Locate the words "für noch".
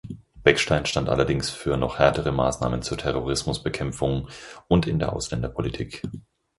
1.51-1.99